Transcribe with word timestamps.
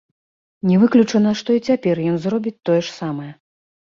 Не 0.69 0.77
выключана, 0.83 1.33
што 1.41 1.49
і 1.57 1.61
цяпер 1.71 2.01
ён 2.13 2.15
зробіць 2.23 2.55
тое 2.71 2.79
ж 2.89 2.91
самае. 2.97 3.29